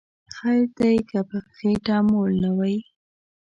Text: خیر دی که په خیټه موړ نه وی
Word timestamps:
خیر 0.35 0.65
دی 0.77 0.95
که 1.09 1.19
په 1.29 1.37
خیټه 1.55 1.97
موړ 2.09 2.29
نه 2.43 2.51
وی 2.57 2.77